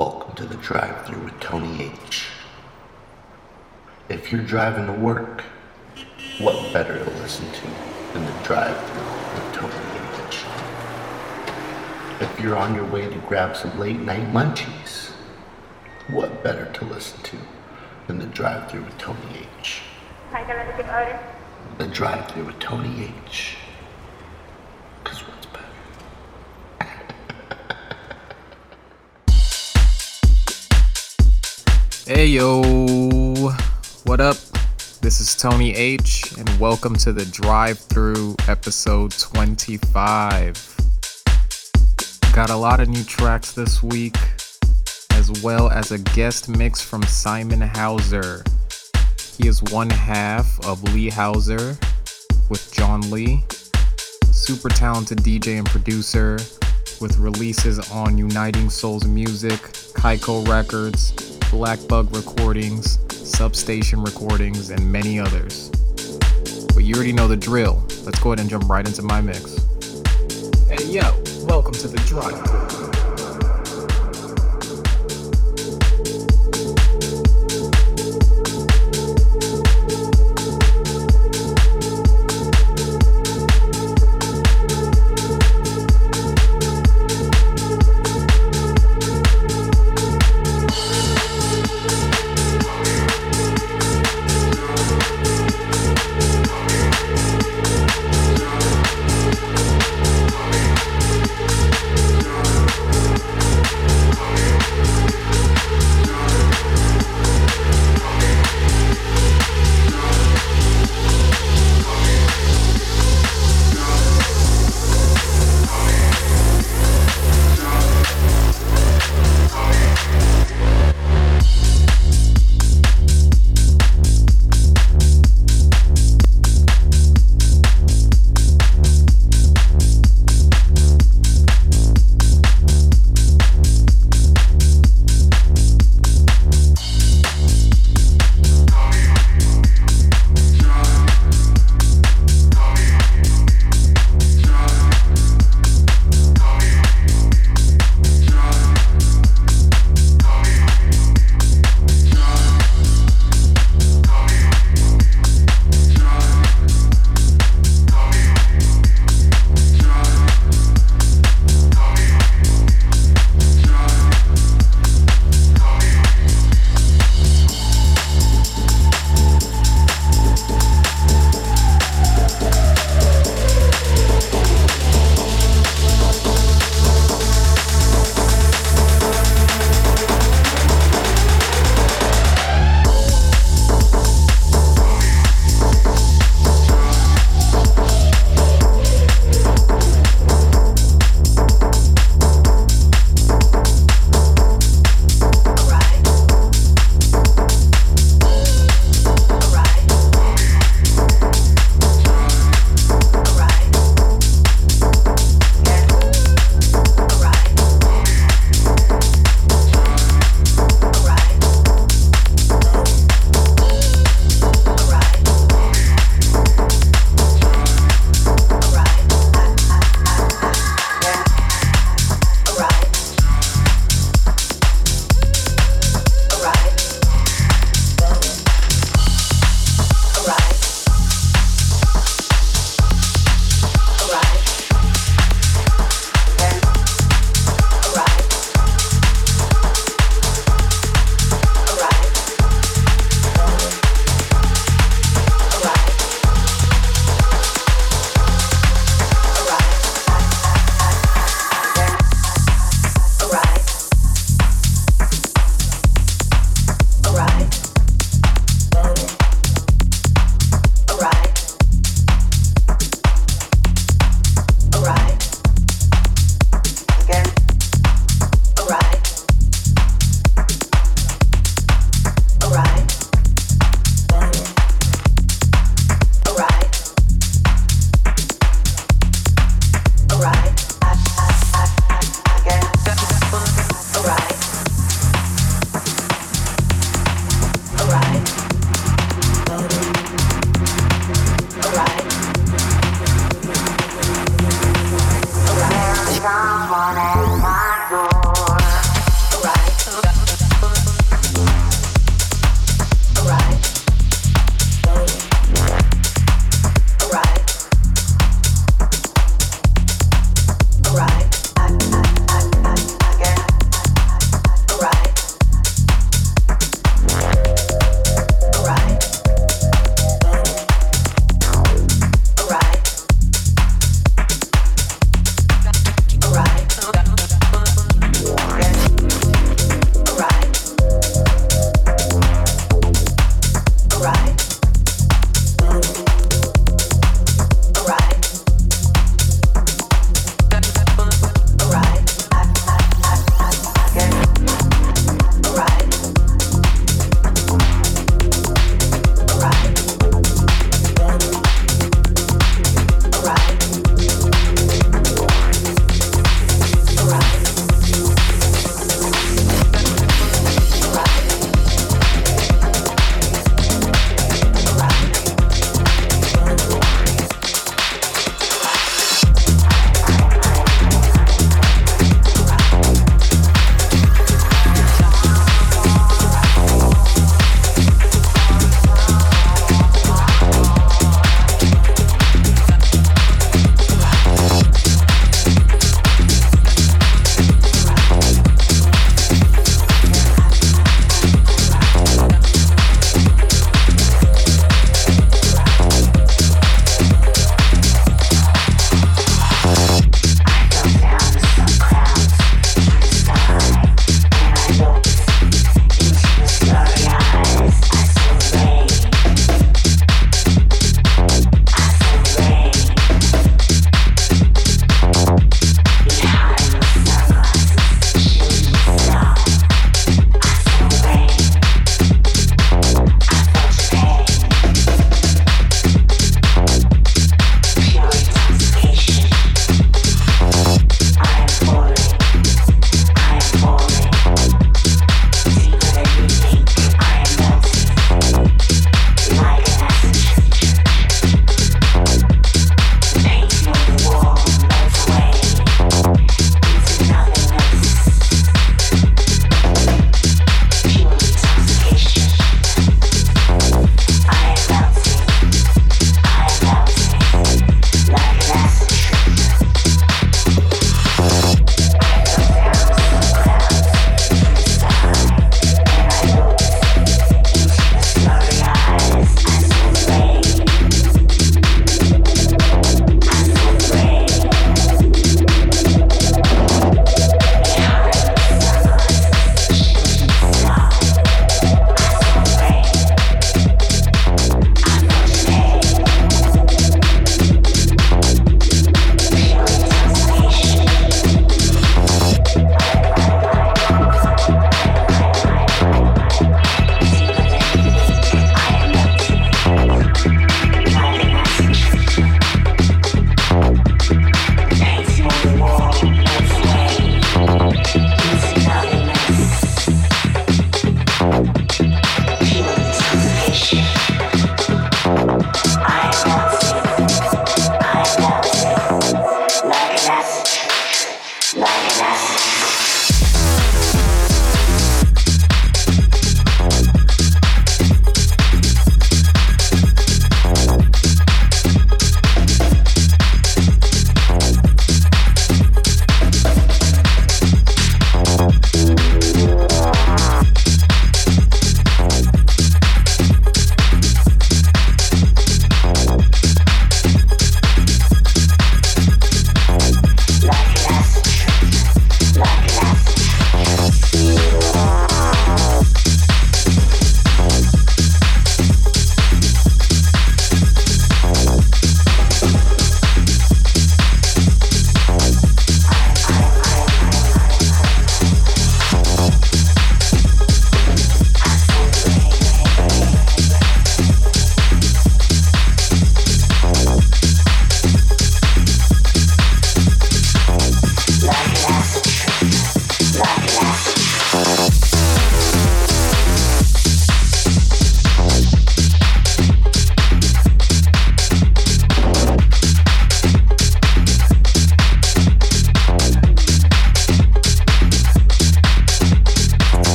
Welcome 0.00 0.34
to 0.36 0.46
the 0.46 0.54
drive 0.54 1.04
through 1.04 1.22
with 1.22 1.38
Tony 1.38 1.82
H. 1.82 2.28
If 4.08 4.32
you're 4.32 4.40
driving 4.40 4.86
to 4.86 4.92
work, 4.92 5.42
what 6.38 6.72
better 6.72 7.04
to 7.04 7.10
listen 7.20 7.44
to 7.52 7.66
than 8.14 8.24
the 8.24 8.32
drive 8.42 8.74
through 8.86 9.02
with 9.34 9.52
Tony 9.52 9.74
H? 10.28 10.44
If 12.22 12.40
you're 12.40 12.56
on 12.56 12.74
your 12.74 12.86
way 12.86 13.06
to 13.06 13.18
grab 13.28 13.54
some 13.54 13.78
late 13.78 14.00
night 14.00 14.32
munchies, 14.32 15.10
what 16.08 16.42
better 16.42 16.72
to 16.72 16.84
listen 16.86 17.22
to 17.24 17.36
than 18.06 18.18
the 18.18 18.24
drive 18.24 18.70
through 18.70 18.84
with 18.84 18.96
Tony 18.96 19.46
H? 19.60 19.82
Hi, 20.30 20.42
can 20.44 20.56
I 20.56 20.74
take 20.74 20.86
your? 20.86 21.20
The 21.76 21.86
drive 21.88 22.30
through 22.30 22.46
with 22.46 22.58
Tony 22.60 23.12
H. 23.26 23.58
Hey 32.04 32.26
yo, 32.26 32.62
what 34.06 34.20
up? 34.20 34.36
This 35.00 35.20
is 35.20 35.36
Tony 35.36 35.72
H, 35.72 36.34
and 36.36 36.48
welcome 36.58 36.96
to 36.96 37.12
the 37.12 37.24
drive 37.26 37.78
through 37.78 38.34
episode 38.48 39.12
25. 39.12 40.76
Got 42.34 42.50
a 42.50 42.56
lot 42.56 42.80
of 42.80 42.88
new 42.88 43.04
tracks 43.04 43.52
this 43.52 43.84
week, 43.84 44.16
as 45.12 45.44
well 45.44 45.70
as 45.70 45.92
a 45.92 45.98
guest 45.98 46.48
mix 46.48 46.82
from 46.82 47.04
Simon 47.04 47.60
Houser. 47.60 48.42
He 49.38 49.46
is 49.46 49.62
one 49.62 49.88
half 49.88 50.58
of 50.66 50.82
Lee 50.92 51.08
Houser 51.08 51.78
with 52.50 52.68
John 52.72 53.08
Lee, 53.12 53.44
super 54.32 54.70
talented 54.70 55.18
DJ 55.18 55.58
and 55.58 55.66
producer 55.68 56.36
with 57.00 57.16
releases 57.18 57.78
on 57.92 58.18
Uniting 58.18 58.70
Souls 58.70 59.04
Music, 59.04 59.60
Kaiko 59.94 60.48
Records, 60.48 61.31
Black 61.52 61.86
Bug 61.86 62.16
Recordings, 62.16 62.98
Substation 63.10 64.02
Recordings, 64.02 64.70
and 64.70 64.90
many 64.90 65.20
others. 65.20 65.68
But 66.74 66.84
you 66.84 66.94
already 66.94 67.12
know 67.12 67.28
the 67.28 67.36
drill. 67.36 67.84
Let's 68.06 68.18
go 68.20 68.30
ahead 68.30 68.40
and 68.40 68.48
jump 68.48 68.70
right 68.70 68.86
into 68.86 69.02
my 69.02 69.20
mix. 69.20 69.58
Hey 70.66 70.82
yo, 70.86 71.02
welcome 71.44 71.74
to 71.74 71.88
the 71.88 72.02
drive. 72.06 72.71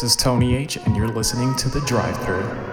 This 0.00 0.12
is 0.12 0.16
Tony 0.16 0.54
H, 0.54 0.78
and 0.78 0.96
you're 0.96 1.08
listening 1.08 1.54
to 1.56 1.68
The 1.68 1.82
Drive 1.82 2.16
Thru. 2.24 2.69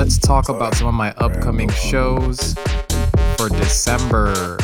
Let's 0.00 0.16
talk 0.16 0.48
about 0.48 0.74
some 0.74 0.86
of 0.86 0.94
my 0.94 1.12
upcoming 1.18 1.68
shows 1.68 2.54
for 3.36 3.50
December. 3.50 4.56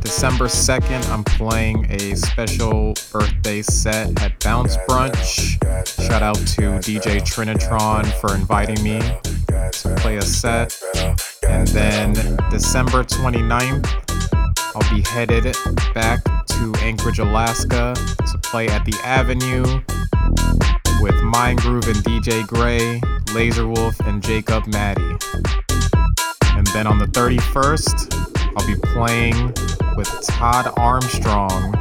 December 0.00 0.46
2nd, 0.46 1.08
I'm 1.10 1.22
playing 1.22 1.86
a 1.92 2.16
special 2.16 2.94
birthday 3.12 3.62
set 3.62 4.20
at 4.20 4.36
Bounce 4.40 4.76
Brunch. 4.88 5.62
Shout 6.08 6.24
out 6.24 6.34
to 6.34 6.80
DJ 6.82 7.20
Trinitron 7.20 8.04
for 8.20 8.34
inviting 8.34 8.82
me 8.82 8.98
to 8.98 9.94
play 10.00 10.16
a 10.16 10.22
set. 10.22 10.76
And 11.48 11.68
then 11.68 12.14
December 12.50 13.04
29th, 13.04 13.86
I'll 14.74 14.92
be 14.92 15.02
headed 15.02 15.56
back 15.94 16.24
to 16.24 16.74
Anchorage, 16.80 17.20
Alaska 17.20 17.94
to 17.94 18.38
play 18.42 18.66
at 18.66 18.84
the 18.84 18.98
Avenue 19.04 19.62
with 21.00 21.14
Mind 21.22 21.60
Groove 21.60 21.86
and 21.86 21.98
DJ 21.98 22.44
Gray, 22.44 23.00
Laser 23.34 23.66
Wolf, 23.66 23.98
and 24.00 24.22
Jacob 24.22 24.64
Maddie. 24.68 25.16
And 26.56 26.66
then 26.68 26.86
on 26.86 26.98
the 26.98 27.06
31st, 27.06 28.14
I'll 28.56 28.66
be 28.66 28.76
playing 28.92 29.48
with 29.96 30.08
Todd 30.28 30.72
Armstrong 30.76 31.74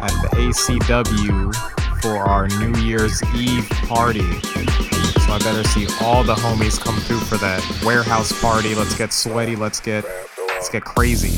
at 0.00 0.10
the 0.22 0.28
ACW 0.32 1.54
for 2.00 2.16
our 2.16 2.48
New 2.48 2.80
Year's 2.80 3.22
Eve 3.34 3.68
party. 3.88 4.20
So 4.40 5.32
I 5.32 5.38
better 5.40 5.64
see 5.68 5.86
all 6.00 6.24
the 6.24 6.34
homies 6.34 6.80
come 6.80 6.96
through 7.00 7.20
for 7.20 7.36
that 7.38 7.62
warehouse 7.84 8.32
party. 8.40 8.74
Let's 8.74 8.96
get 8.96 9.12
sweaty, 9.12 9.54
let's 9.54 9.80
get 9.80 10.06
let's 10.48 10.70
get 10.70 10.82
crazy. 10.82 11.36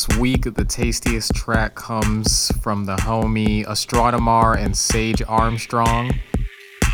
This 0.00 0.18
week, 0.18 0.44
the 0.54 0.64
tastiest 0.64 1.34
track 1.34 1.74
comes 1.74 2.50
from 2.62 2.86
the 2.86 2.96
homie 2.96 3.66
Astronomar 3.66 4.54
and 4.54 4.74
Sage 4.74 5.20
Armstrong. 5.28 6.18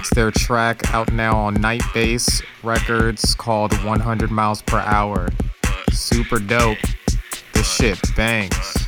It's 0.00 0.12
their 0.12 0.32
track 0.32 0.92
out 0.92 1.12
now 1.12 1.38
on 1.38 1.54
Night 1.54 1.84
Bass 1.94 2.42
Records 2.64 3.36
called 3.36 3.72
100 3.84 4.32
Miles 4.32 4.60
Per 4.62 4.78
Hour. 4.78 5.28
Super 5.92 6.40
dope. 6.40 6.78
This 7.52 7.72
shit 7.72 8.00
bangs. 8.16 8.85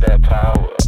that 0.00 0.22
power. 0.22 0.83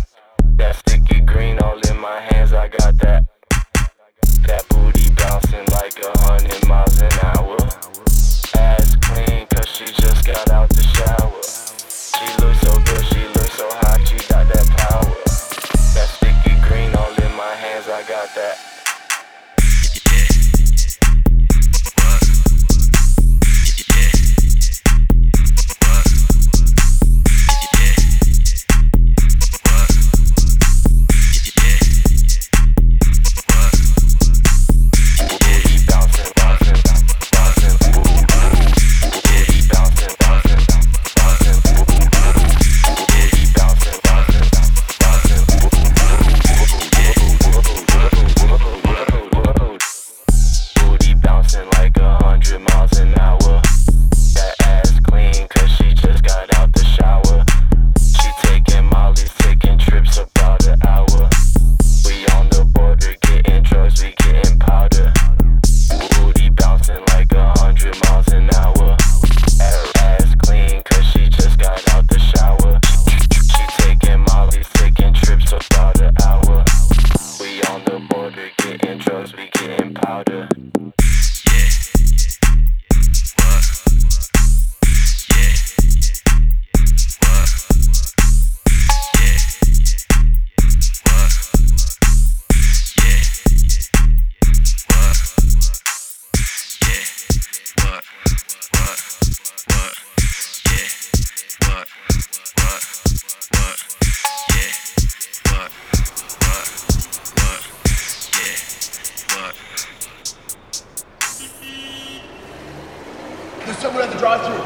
Drive-thru. 114.36 114.56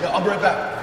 Yeah, 0.00 0.10
I'll 0.12 0.22
be 0.22 0.30
right 0.30 0.40
back. 0.40 0.76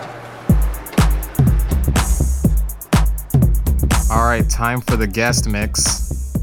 All 4.12 4.26
right, 4.26 4.48
time 4.50 4.82
for 4.82 4.96
the 4.96 5.08
guest 5.08 5.48
mix. 5.48 6.34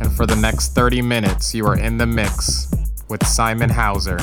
And 0.00 0.12
for 0.14 0.26
the 0.26 0.36
next 0.36 0.74
30 0.74 1.00
minutes, 1.00 1.54
you 1.54 1.66
are 1.66 1.78
in 1.78 1.96
the 1.96 2.06
mix 2.06 2.70
with 3.08 3.26
Simon 3.26 3.70
Houser. 3.70 4.18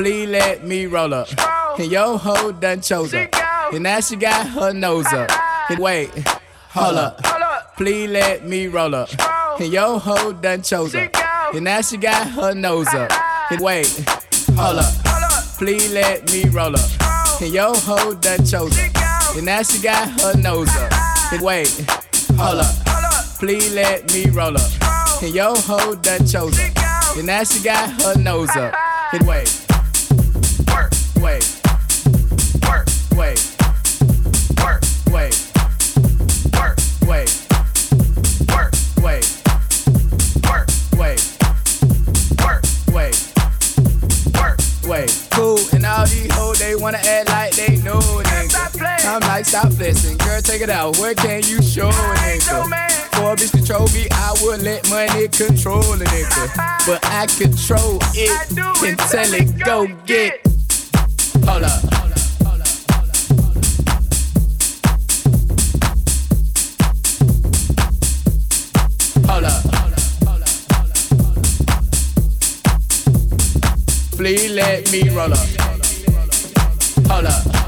Please 0.00 0.30
let 0.30 0.64
me 0.64 0.86
roll 0.86 1.12
up. 1.12 1.28
And 1.78 1.92
yo 1.92 2.16
ho 2.16 2.52
done 2.52 2.80
chose 2.80 3.12
up. 3.12 3.34
And 3.70 3.82
now 3.82 4.00
she 4.00 4.16
got 4.16 4.46
her 4.46 4.72
nose 4.72 5.04
up. 5.12 5.30
And 5.68 5.78
wait, 5.78 6.08
hold 6.70 6.96
up. 6.96 7.76
Please 7.76 8.08
let 8.08 8.48
me 8.48 8.66
roll 8.68 8.94
up. 8.94 9.10
And 9.60 9.70
yo 9.70 9.98
ho 9.98 10.32
done 10.32 10.62
chose 10.62 10.94
up. 10.94 11.14
And 11.52 11.64
now 11.64 11.82
she 11.82 11.98
got 11.98 12.28
her 12.28 12.54
nose 12.54 12.88
up. 12.94 13.12
And 13.50 13.60
wait, 13.60 13.88
hold 14.56 14.78
up. 14.78 14.94
Please 15.58 15.92
let 15.92 16.32
me 16.32 16.46
roll 16.46 16.74
up. 16.74 17.42
And 17.42 17.52
yo 17.52 17.74
ho 17.74 18.14
done 18.14 18.46
chose 18.46 18.72
up. 18.78 19.36
And 19.36 19.44
now 19.44 19.62
she 19.62 19.82
got 19.82 20.08
her 20.22 20.34
nose 20.34 20.74
up. 20.76 20.92
And 21.30 21.42
wait, 21.42 21.68
hold 22.38 22.60
up. 22.60 22.74
Please 23.38 23.74
let 23.74 24.10
me 24.14 24.30
roll 24.30 24.56
up. 24.56 25.22
And 25.22 25.34
yo 25.34 25.54
ho 25.54 25.94
done 25.94 26.26
chose 26.26 26.58
up. 26.58 27.16
And 27.18 27.26
now 27.26 27.44
she 27.44 27.62
got 27.62 27.90
her 28.00 28.14
nose 28.18 28.48
up. 28.56 28.74
And 29.12 29.26
wait, 29.26 29.59
stop 49.50 49.72
flexing. 49.72 50.16
Girl, 50.18 50.40
take 50.40 50.62
it 50.62 50.70
out. 50.70 50.96
Where 50.98 51.12
can 51.12 51.42
you 51.42 51.60
show 51.60 51.88
a 51.88 51.92
nigga? 51.92 52.68
For 53.16 53.32
a 53.32 53.36
bitch 53.36 53.50
control 53.50 53.88
me, 53.88 54.06
I 54.12 54.36
would 54.42 54.62
let 54.62 54.88
money 54.88 55.26
control 55.26 55.80
a 55.80 55.96
nigga. 55.96 56.86
But 56.86 57.04
I 57.06 57.26
control 57.26 57.98
it. 58.14 58.30
It 58.30 58.54
do 58.54 58.72
it, 58.84 59.64
go 59.64 59.88
get. 60.06 60.46
Hold 61.44 61.64
up. 61.64 61.82
Hold 69.26 69.44
up. 69.44 69.64
Please 74.12 74.52
let 74.52 74.92
me 74.92 75.08
roll 75.08 75.32
up. 75.32 75.48
Hold 77.08 77.26
up. 77.26 77.59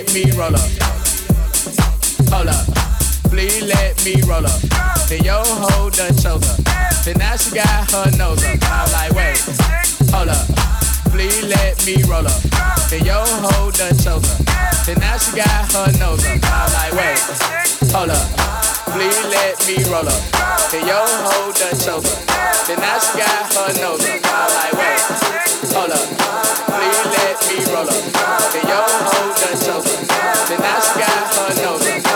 Let 0.00 0.14
me 0.14 0.30
roll 0.32 0.54
up. 0.54 0.70
Hold 2.32 2.48
up. 2.48 2.66
Please 3.28 3.62
let 3.62 4.02
me 4.02 4.14
roll 4.22 4.46
up. 4.46 4.60
Then 5.08 5.22
yo 5.24 5.42
ho 5.44 5.90
done 5.90 6.16
chose 6.16 6.48
up. 6.48 7.04
Then 7.04 7.18
now 7.18 7.36
she 7.36 7.54
got 7.54 7.90
her 7.92 8.10
nose 8.16 8.42
up. 8.42 8.58
I'm 8.62 8.92
like, 8.92 9.12
wait. 9.12 9.38
Hold 10.10 10.30
up. 10.30 10.46
Please 11.12 11.44
let 11.44 11.84
me 11.84 12.02
roll 12.04 12.26
up. 12.26 12.40
Then 12.88 13.04
yo 13.04 13.22
ho 13.26 13.70
done 13.72 13.96
chose 13.98 14.24
up. 14.24 14.86
Then 14.86 14.98
now 15.00 15.18
she 15.18 15.36
got 15.36 15.72
her 15.72 15.92
nose 15.98 16.24
up. 16.24 16.38
I'm 16.44 16.72
like, 16.72 16.92
wait. 16.92 17.92
Hold 17.92 18.10
up. 18.10 18.59
Please 18.92 19.22
let 19.30 19.56
me 19.66 19.76
roll 19.90 20.08
up. 20.08 20.22
Then 20.70 20.86
yo 20.86 20.98
ho 20.98 21.52
done 21.52 21.78
chose 21.78 21.88
up. 21.88 22.26
Then 22.66 22.78
she 23.00 23.18
got 23.18 23.46
her 23.54 23.70
nose 23.80 24.02
up. 24.02 24.20
I'm 24.24 24.50
like, 24.56 24.74
wait. 24.78 25.02
Hold 25.74 25.92
up. 25.92 26.06
Please 26.74 27.04
let 27.14 27.36
me 27.46 27.56
roll 27.72 27.88
up. 27.88 28.52
Then 28.52 28.66
yo 28.66 28.80
ho 28.82 29.20
done 29.38 29.58
chose 29.62 29.68
up. 29.68 30.08
Then 30.48 30.58
she 30.58 30.98
got 30.98 31.34
her 31.34 31.62
nose 31.62 32.04
up. 32.04 32.09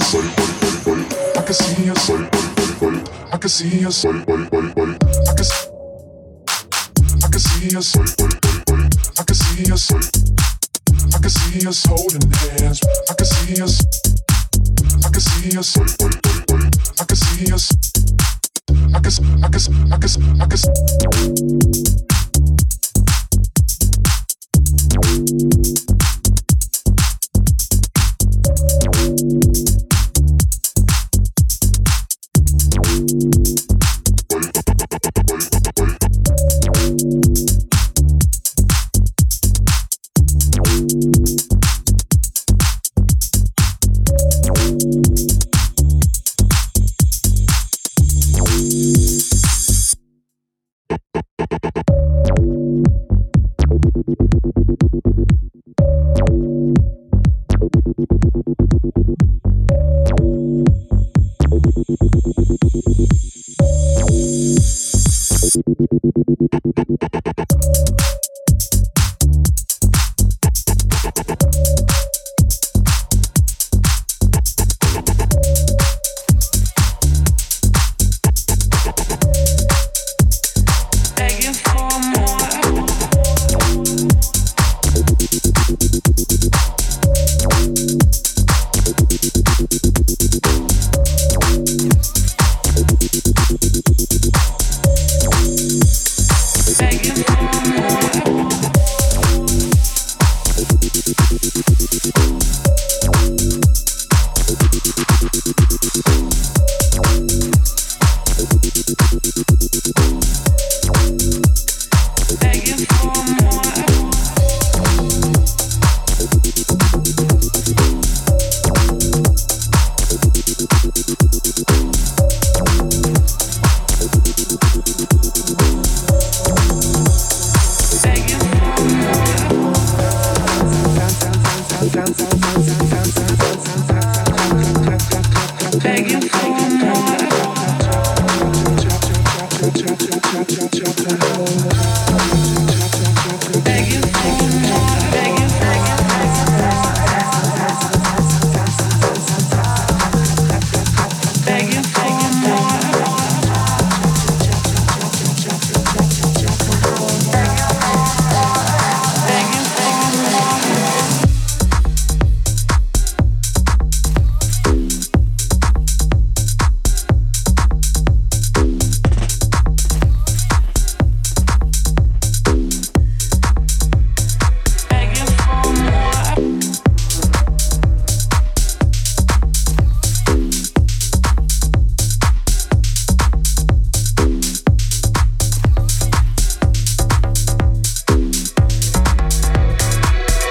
Us. 0.00 0.14
I 0.14 1.42
can 1.42 1.54
see 1.54 1.90
us. 1.90 2.10
I 3.32 3.36
can 3.38 3.48
see 3.50 3.84
us. 3.86 4.04
I 4.04 4.12
can 5.34 5.40
s- 5.40 5.68
I 7.24 7.28
can 7.28 7.40
see 7.40 7.76
us. 7.76 7.96
I 7.96 9.24
can 9.24 9.34
see 9.36 9.72
us. 9.72 9.90
I 11.14 11.18
can 11.20 11.30
see 11.30 11.66
us 11.66 11.84
holding 11.86 12.30
hands. 12.32 12.80
I 13.10 13.14
can 13.14 13.26
see 13.26 13.62
us. 13.62 13.82
I 15.04 15.08
can 15.10 15.20
see 15.20 15.58
us. 15.58 15.76
I 17.00 17.04
can 17.04 17.16
see 17.16 17.52
us. 17.52 17.72
I 18.94 19.00
can 19.00 19.44
I 19.44 19.48
can 19.48 19.92
I 19.92 19.98
can 19.98 20.42
I 20.42 20.46
can 20.46 20.58
Thank 32.98 33.68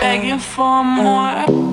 Begging 0.08 0.40
for 0.40 0.86
more. 0.86 1.67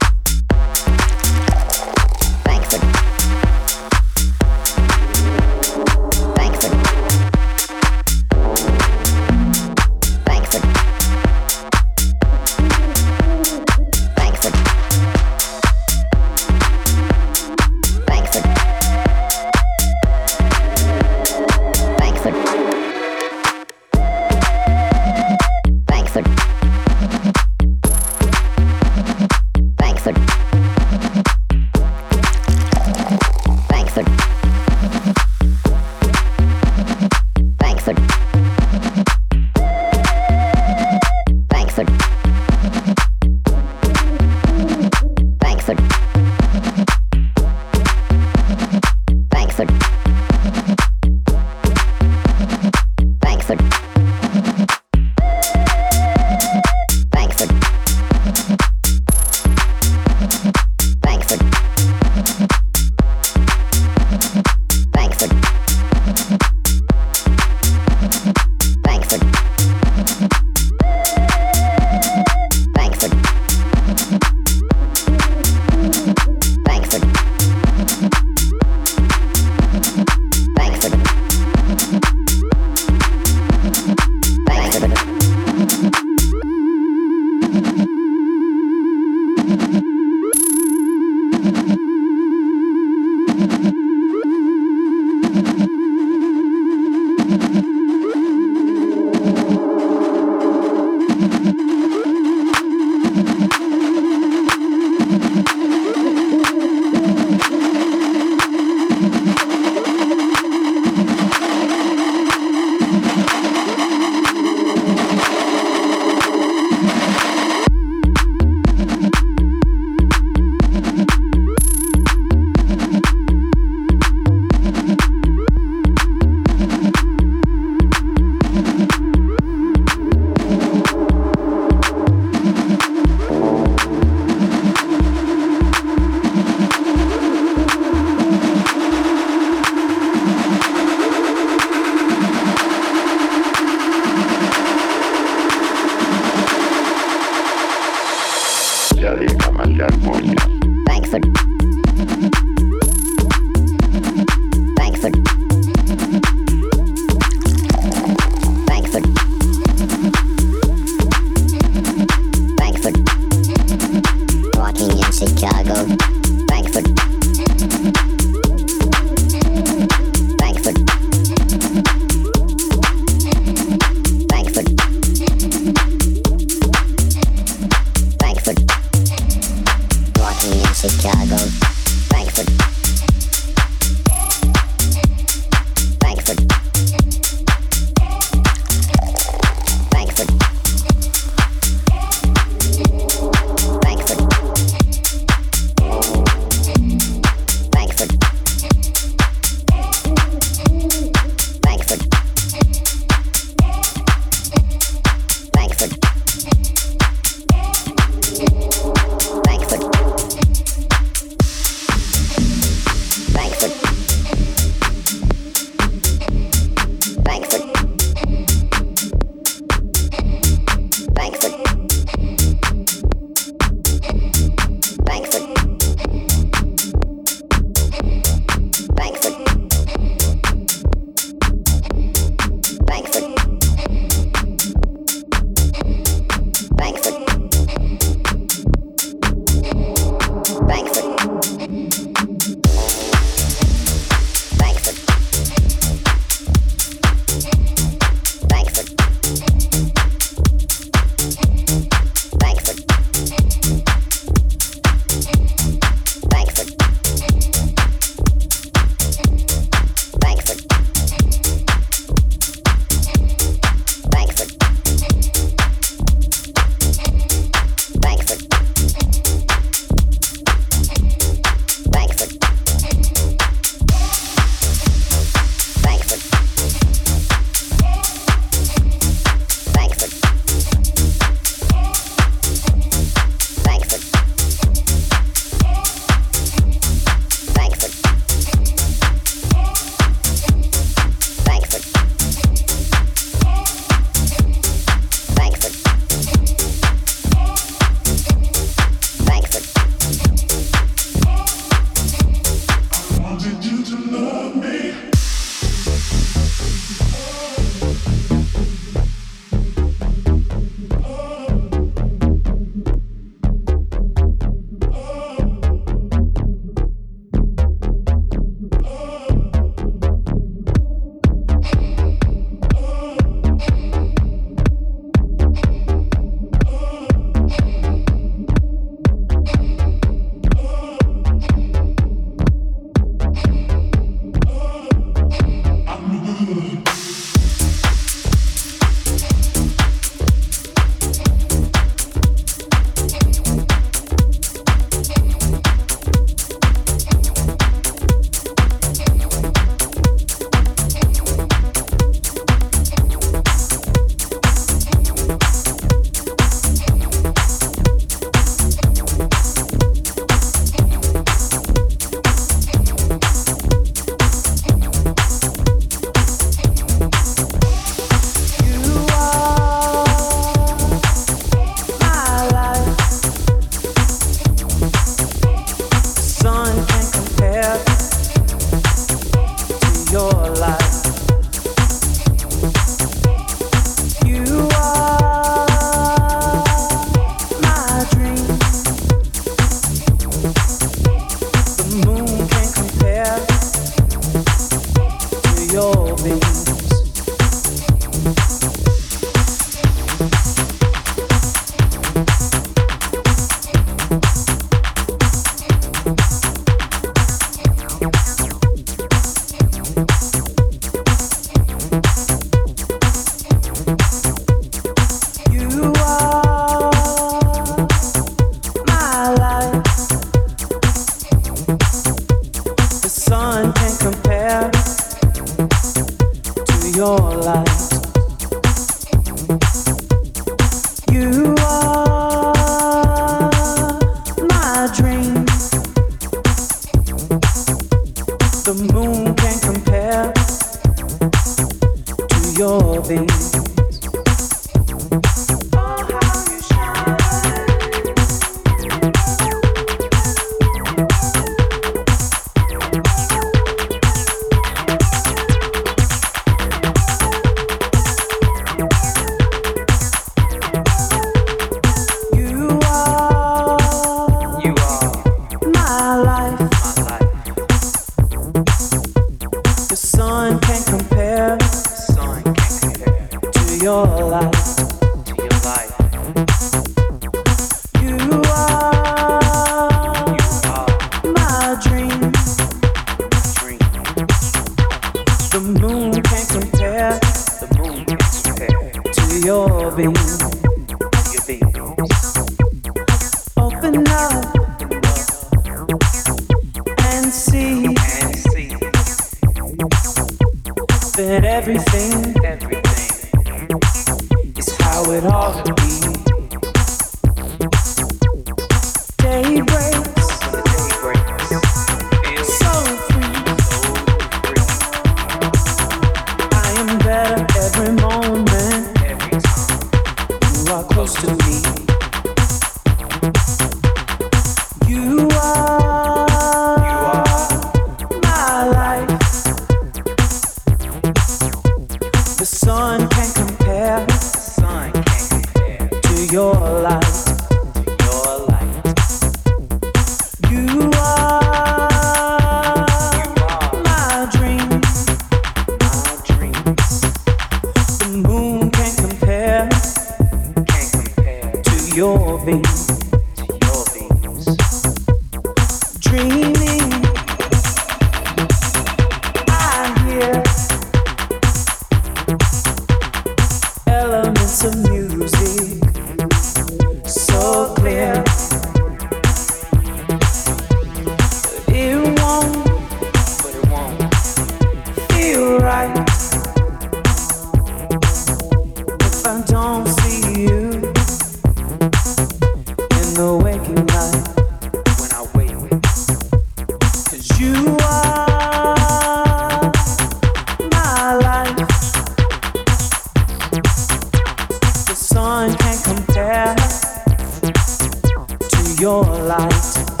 Your 598.81 599.03
light. 599.03 600.00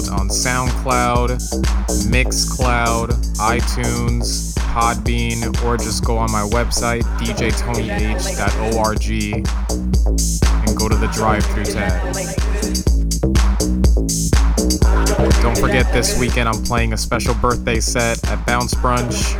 episodes 0.00 0.08
on 0.08 0.28
SoundCloud, 0.28 1.30
Mixcloud, 2.08 3.08
iTunes, 3.36 4.54
Podbean, 4.54 5.62
or 5.64 5.76
just 5.76 6.04
go 6.04 6.16
on 6.16 6.30
my 6.30 6.42
website, 6.42 7.02
djtonyh.org, 7.18 9.10
and 10.68 10.76
go 10.76 10.88
to 10.88 10.96
the 10.96 11.08
Drive-Thru 11.08 11.64
tab. 11.64 12.14
Don't 15.42 15.58
forget 15.58 15.92
this 15.92 16.18
weekend 16.18 16.48
I'm 16.48 16.62
playing 16.62 16.92
a 16.92 16.96
special 16.96 17.34
birthday 17.34 17.80
set 17.80 18.24
at 18.28 18.46
Bounce 18.46 18.74
Brunch. 18.74 19.36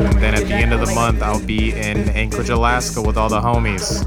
And 0.00 0.18
then 0.22 0.34
at 0.34 0.46
the 0.46 0.54
end 0.54 0.72
of 0.72 0.80
the 0.80 0.94
month, 0.94 1.22
I'll 1.22 1.44
be 1.44 1.70
in 1.72 2.08
Anchorage, 2.10 2.50
Alaska 2.50 3.00
with 3.00 3.16
all 3.16 3.28
the 3.28 3.40
homies. 3.40 4.06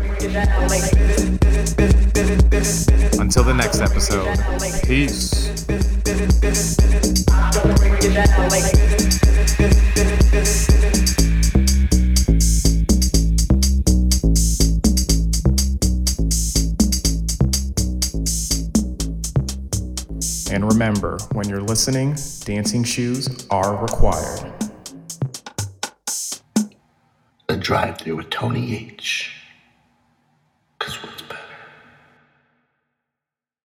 Episode, 3.83 4.37
peace. 4.85 5.49
And 20.49 20.63
remember, 20.71 21.17
when 21.33 21.49
you're 21.49 21.59
listening, 21.59 22.15
dancing 22.45 22.85
shoes 22.85 23.45
are 23.49 23.75
required. 23.75 24.53
The 27.47 27.57
drive 27.57 27.97
through 27.97 28.15
with 28.15 28.29
Tony 28.29 28.77
H. 28.77 29.12